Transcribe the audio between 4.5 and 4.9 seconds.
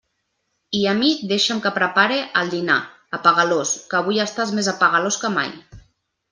més